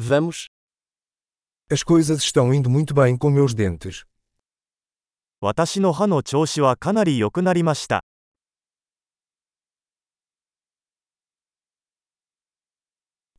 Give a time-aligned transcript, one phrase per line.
[0.00, 0.46] Vamos.
[1.68, 4.04] As coisas estão indo muito bem com meus dentes.
[5.40, 8.04] 私の歯の調子はかなり良くなりました。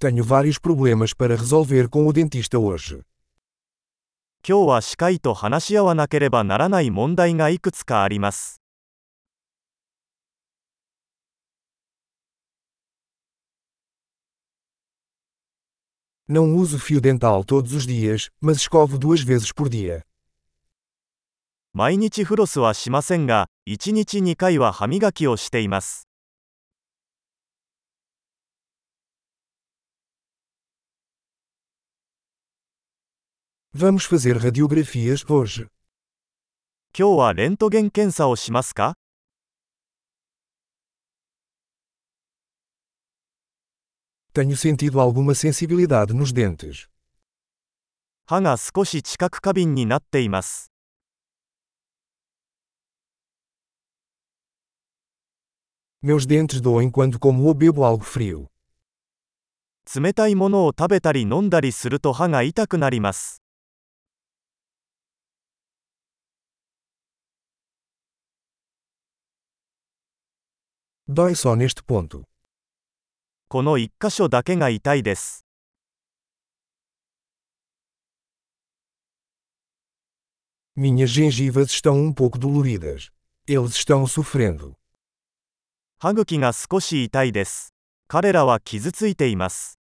[0.00, 3.04] Tenho vários problemas para resolver com o dentista hoje.
[4.44, 8.56] 今日は歯科医と話し合わなければならない問題がいくつかあります。
[16.27, 20.03] Não uso fio dental todos os dias, mas escovo duas vezes por dia.
[21.73, 26.07] 毎日フロスはしませんが、1日2回は歯磨きをしています。
[33.75, 35.67] Vamos fazer radiografias hoje.
[36.95, 38.93] 今日はレントゲン検査をしますか
[44.37, 46.89] Tenho sentido alguma sensibilidade nos dentes.
[48.25, 50.71] 歯が少し知覚過敏になっています。
[56.01, 58.47] Meus dentes doem quando como ou bebo algo frio.
[59.85, 63.41] 冷たいものを食べたり飲んだりすると歯が痛くなります。
[71.07, 72.23] Dói só neste ponto.
[73.50, 75.46] この1箇所だけが痛いです。
[80.76, 83.08] Minhas gengivas estão um pouco doloridas.
[83.46, 84.74] Eles estão sofrendo.
[85.98, 87.72] 歯茎が少し痛いです。
[88.06, 89.80] 彼らは傷ついています。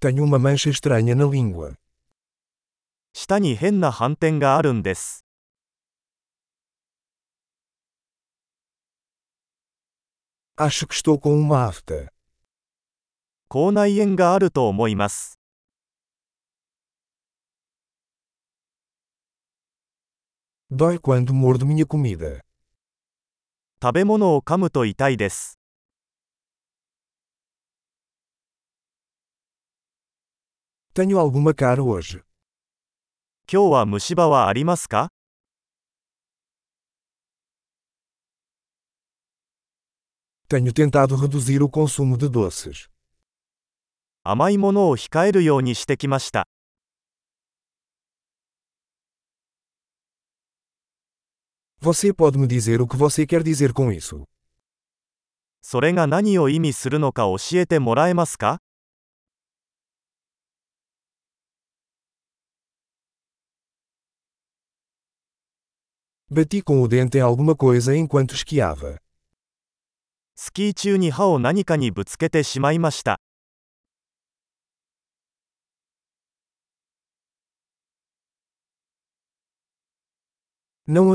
[0.00, 1.76] Tenho uma mancha estranha na língua.
[3.12, 5.23] 舌に変な斑点があるんです。
[10.56, 12.08] Acho que estou com uma afta.
[13.48, 15.36] 口内炎があると思います。
[20.70, 22.40] Dói quando mordo minha comida.
[23.82, 25.58] 食べ物を噛むと痛いです。
[30.94, 32.22] Tenho alguma cara hoje.
[33.52, 35.13] 今日は虫歯はありますか
[40.47, 42.89] Tenho tentado reduzir o consumo de doces.
[44.23, 46.47] 甘いものを控えるようにしてきました。
[51.81, 54.25] Você pode me dizer o que você quer dizer com isso?
[55.61, 58.59] それが何を意味するのか教えてもらえますか
[66.31, 68.99] Bati com o dente em alguma coisa enquanto esquiava.
[70.36, 73.20] スキー中に歯を何かにぶつけてしまいました。
[80.86, 81.14] フォ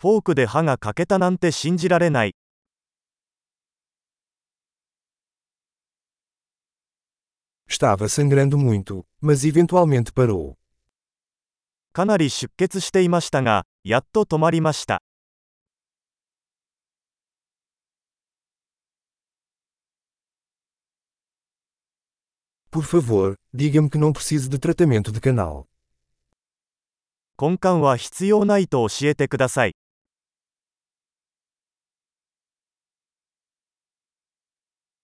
[0.00, 2.34] ークで歯が欠けたなんて信じられない。
[7.68, 10.56] Estava sangrando muito, mas eventualmente parou.
[11.92, 15.02] かなり出血していましたが、やっと止まりました。
[22.71, 25.67] Por favor, diga-me que não preciso de tratamento de canal.
[27.39, 29.75] 根幹は必要ないと教えてください。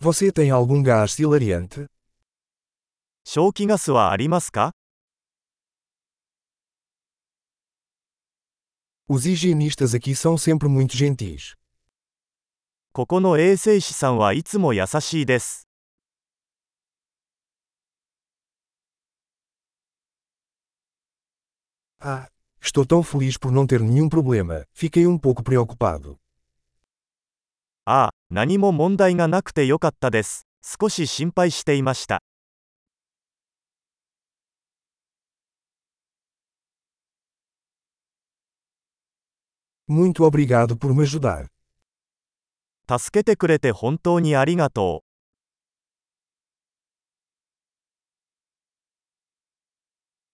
[0.00, 1.88] Você tem algum gás hilariante?
[3.24, 4.72] 消気ガスはありますか
[9.08, 11.54] Os higienistas aqui são sempre muito gentis.
[12.92, 15.66] ここの衛生士さんはいつも優しいです。
[22.02, 22.28] Ah,
[22.60, 26.18] estou tão feliz por não ter nenhum problema, fiquei um pouco preocupado.
[27.84, 30.46] ああ、何も問題がなくてよかったです。
[30.62, 32.22] 少し心配していました。
[39.88, 41.48] Muito obrigado por me ajudar.
[42.86, 45.11] 助けてくれて本当にありがとう。